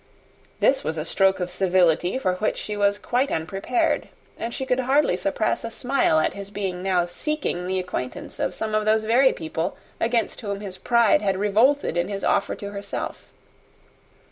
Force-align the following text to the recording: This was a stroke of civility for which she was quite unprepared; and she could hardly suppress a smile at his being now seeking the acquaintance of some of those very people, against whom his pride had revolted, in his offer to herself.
This 0.61 0.83
was 0.83 0.97
a 0.97 1.05
stroke 1.05 1.39
of 1.39 1.51
civility 1.51 2.17
for 2.17 2.33
which 2.37 2.57
she 2.57 2.75
was 2.75 2.97
quite 2.97 3.31
unprepared; 3.31 4.09
and 4.35 4.51
she 4.51 4.65
could 4.65 4.79
hardly 4.79 5.15
suppress 5.15 5.63
a 5.63 5.69
smile 5.69 6.19
at 6.19 6.33
his 6.33 6.49
being 6.49 6.81
now 6.81 7.05
seeking 7.05 7.67
the 7.67 7.77
acquaintance 7.77 8.39
of 8.39 8.55
some 8.55 8.73
of 8.73 8.85
those 8.85 9.03
very 9.03 9.31
people, 9.31 9.77
against 9.99 10.41
whom 10.41 10.59
his 10.59 10.79
pride 10.79 11.21
had 11.21 11.37
revolted, 11.37 11.97
in 11.97 12.07
his 12.07 12.23
offer 12.23 12.55
to 12.55 12.71
herself. 12.71 13.29